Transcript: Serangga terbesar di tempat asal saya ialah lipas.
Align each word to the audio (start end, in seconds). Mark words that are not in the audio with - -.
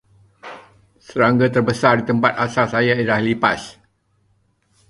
Serangga 1.07 1.45
terbesar 1.55 1.93
di 2.01 2.09
tempat 2.09 2.33
asal 2.45 2.65
saya 2.73 2.93
ialah 2.99 3.19
lipas. 3.27 3.61